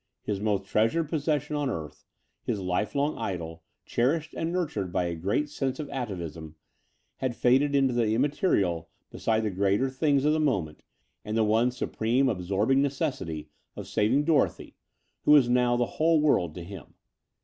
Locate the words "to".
16.55-16.63